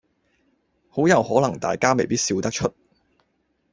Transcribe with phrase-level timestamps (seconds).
[0.89, 2.73] 好有可能大家未必笑得出